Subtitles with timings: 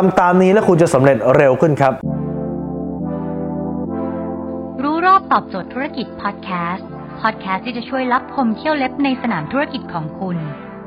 [0.00, 1.92] ทำตามนี้แล้วคุณจะสำเร็จเร็วขึ้นครับ
[4.82, 6.88] รู้รอบตอบโจทย์ธุรกิจพอดแคสต์
[7.20, 10.36] พอดแคสต์ที่จะช่วยรับพมเที่ยวเล็บในสนามธุรกิจของคุณ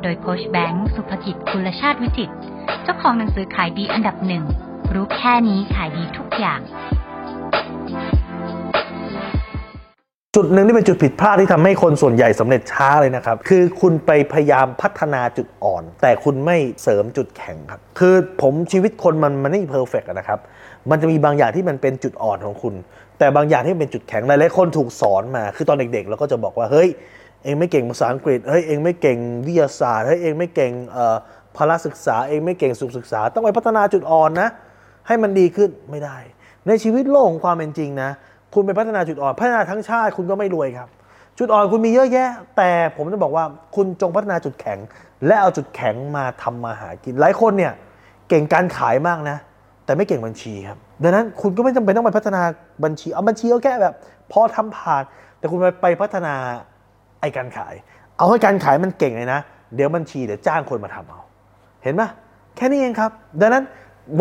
[0.02, 2.32] โดยโคชแบงค์สุภกิจคุณชาติวิจิต
[2.84, 4.44] เจ้าของหนังสือขายดีอันดับหนึ่ง
[4.94, 6.60] รู้แค่นี้ขายดีทุกอย่าง
[10.36, 20.40] จุดหนึ่งที่เป็นจุดผิดพลาดที่ทำให้คนส่วนใหญ่สำเร็จช้าเลยนะครับ คือคุณไปพยายามพัฒนาจุดอ่อน แต่คุณไม่เสริมจุดแข็งครับ คือผมชีวิตคนมันมันไม่เพอร์เฟกต์นะครับ
[20.90, 22.74] มันจะมีบางอย่างที่มันเป็นจุดอ่อนของคุณ
[23.20, 26.90] แต่บางอย่างที่เป็นจุดแข็งหลายๆคนถูกสอนมา คือตอนเด็กๆเราก็จะบอกว่าเฮ้ย
[27.44, 31.16] เองไม่เก่งภาษาอังกฤษเฮ้ยเองไม่เก่งวิทยาศาสตร์เฮ้ยเองไม่เก่งเอ่อ
[31.55, 34.50] พละศึกษาเองไม่เก่งสุขศึกษา ต้องไปพัฒนาจุดอ่อนนะ
[35.08, 36.18] ให้มันดีขึ้นไม่ได้
[36.68, 38.12] ในชีวิตโลกของความเป็นจริงนะ
[38.54, 40.90] คุณไปพัฒนาจุดอ่อนพัฒนาทั้งชาติคุณก็ไม่รวยครับ
[41.38, 44.80] จุดอ่อนคุณมีเยอะแยะ แต่ผมจะบอกว่าคุณจงพัฒนาจุดแข็ง
[45.26, 47.74] และเอาจุดแข็งมาทำมาหากินหลายคนเนี่ย
[48.30, 49.38] เก่งการขายมากนะ
[49.86, 52.41] แต่ไม่เก่งบัญชีครับดังนั้นคุณก็ไม่จำเป็นต้องไปพัฒนา
[52.84, 53.94] บัญชีเอาบัญชีก็แค่แบบ
[54.32, 55.04] พอทำผ่าน
[55.38, 56.34] แต่คุณไปไปพัฒนา
[57.22, 57.74] ไอ้การขาย
[58.18, 59.40] เอาให้การขายมันเก่งเลยนะ
[59.76, 61.22] เดี๋ยวบัญชีเดี๋ยวจ้างคนมาทำเอา
[61.84, 62.04] เห็นไหม
[62.55, 63.63] แค่นี้เองครับ ดังนั้น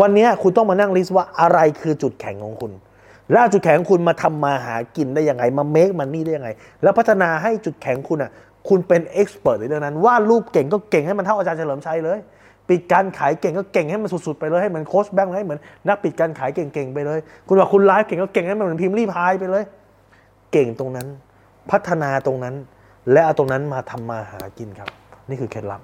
[0.01, 2.71] วันนี้คุณต้องมานั่งลิสต์ว่าอะไรคือจุดแข็งของคุณ
[3.31, 6.49] แล้วเอาจุดแข็งคุณมาทำมาหากินได้ยังไง มาเมคมันนี่ได้ยังไง
[6.83, 8.31] แล้วพัฒนาให้จุดแข็งคุณอะ
[8.69, 12.19] คุณเป็นเอ็กซ์เพรสในเรื่องนั้นวาดรูปเก่งก็เก่งให้มันเท่าอาจารย์เฉลิมชัยเลย
[12.69, 19.63] ปิดการขายเก่งก็เก่งให้มันสุดๆไปเลยให้เหมือนโค้ชแบงค์ให้เหมือนนักปิดการขายเก่งๆไปเลย คุณบอกคุณไลฟ์เก่งก็เก่งให้มันเหมือนพิมพ์รีพายไปเลย
[20.51, 21.07] เก่งตรงนั้น
[21.71, 22.55] พัฒนาตรงนั้น
[23.11, 24.89] และเอาตรงนั้นมาทำมาหากินครับ
[25.29, 25.79] นี่คือเคล็ดลับ